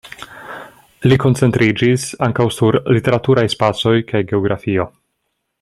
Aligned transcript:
Li 1.11 1.17
koncentriĝis 1.23 2.07
ankaŭ 2.29 2.49
sur 2.57 2.81
literaturaj 2.97 3.47
spacoj 3.59 3.97
kaj 4.13 4.27
geografio. 4.33 4.93